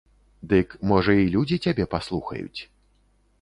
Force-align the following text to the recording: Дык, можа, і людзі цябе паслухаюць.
Дык, 0.53 0.69
можа, 0.91 1.13
і 1.23 1.27
людзі 1.35 1.59
цябе 1.67 1.87
паслухаюць. 1.93 2.59